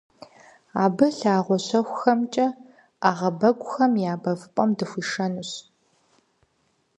Абы 0.83 1.05
лъагъуэ 1.17 1.57
щэхухэмкӀэ 1.65 2.47
ӏэгъэбэгухэм 3.01 3.93
я 4.11 4.15
бэвыпӀэм 4.21 4.69
дыхуишэнущ. 4.77 5.51